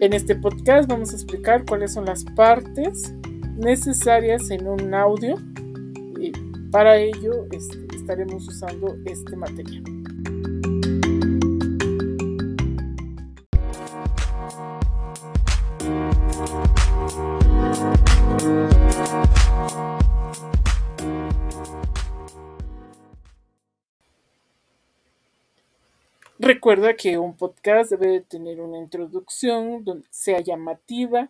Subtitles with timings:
[0.00, 3.12] En este podcast vamos a explicar cuáles son las partes
[3.58, 5.34] necesarias en un audio
[6.18, 6.32] y
[6.70, 9.84] para ello este, estaremos usando este material.
[26.42, 31.28] Recuerda que un podcast debe tener una introducción donde sea llamativa,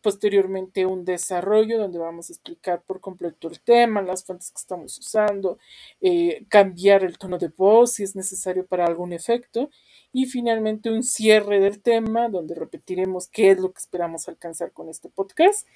[0.00, 4.96] posteriormente un desarrollo donde vamos a explicar por completo el tema, las fuentes que estamos
[4.98, 5.58] usando,
[6.00, 9.68] eh, cambiar el tono de voz si es necesario para algún efecto
[10.10, 14.88] y finalmente un cierre del tema donde repetiremos qué es lo que esperamos alcanzar con
[14.88, 15.68] este podcast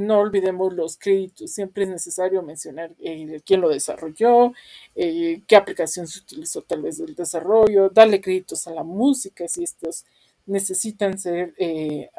[0.00, 1.52] no olvidemos los créditos.
[1.52, 4.52] Siempre es necesario mencionar eh, quién lo desarrolló,
[4.94, 9.64] eh, qué aplicación se utilizó tal vez del desarrollo, darle créditos a la música si
[9.64, 10.04] estos
[10.46, 11.54] necesitan ser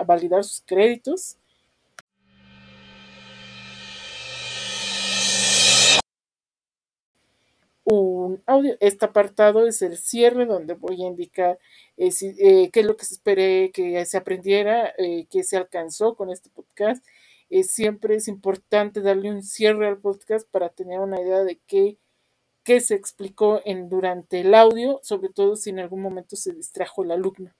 [0.05, 1.37] validar sus créditos.
[7.85, 8.77] Un audio.
[8.79, 11.59] Este apartado es el cierre donde voy a indicar
[11.97, 14.93] qué es lo que se esperé que se aprendiera,
[15.29, 17.03] qué se alcanzó con este podcast
[17.61, 21.99] siempre es importante darle un cierre al podcast para tener una idea de qué,
[22.63, 27.03] qué se explicó en, durante el audio, sobre todo si en algún momento se distrajo
[27.03, 27.51] el alumno.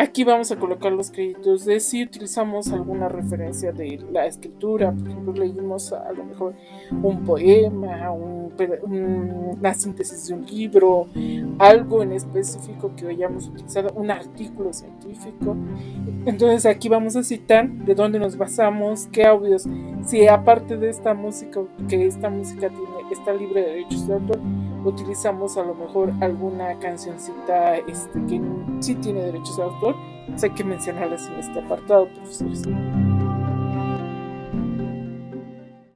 [0.00, 5.08] Aquí vamos a colocar los créditos de si utilizamos alguna referencia de la escritura, por
[5.08, 6.54] ejemplo, leímos a lo mejor
[7.02, 11.08] un poema, una síntesis de un libro,
[11.58, 15.56] algo en específico que hayamos utilizado, un artículo científico.
[16.26, 19.64] Entonces aquí vamos a citar de dónde nos basamos, qué audios,
[20.06, 24.38] si aparte de esta música, que esta música tiene, está libre de derechos de autor,
[24.84, 28.40] utilizamos a lo mejor alguna cancioncita este, que
[28.80, 29.96] sí tiene derechos de autor,
[30.42, 32.62] hay que mencionarlas en este apartado, profesores.